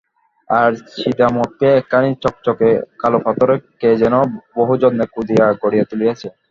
আর 0.49 0.71
ছিদামকে 0.91 1.67
একখানি 1.79 2.09
চকচকে 2.23 2.69
কালো 3.01 3.17
পাথরে 3.25 3.55
কে 3.81 3.89
যেন 4.01 4.15
বহুযত্নে 4.55 5.05
কুঁদিয়া 5.13 5.45
গড়িয়া 5.61 5.85
তুলিয়াছে। 5.91 6.27